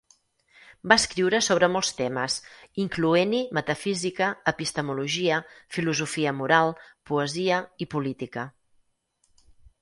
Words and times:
Va 0.91 0.95
escriure 1.01 1.41
sobre 1.47 1.67
molts 1.73 1.91
temes, 1.99 2.37
incloent-hi 2.83 3.41
metafísica, 3.57 4.31
epistemologia, 4.53 5.37
filosofia 5.77 6.35
moral, 6.41 6.75
poesia 7.11 7.61
i 7.87 7.89
política. 7.95 8.49